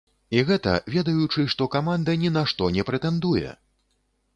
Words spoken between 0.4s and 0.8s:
гэта,